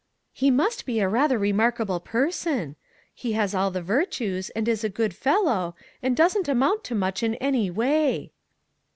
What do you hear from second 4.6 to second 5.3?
is a good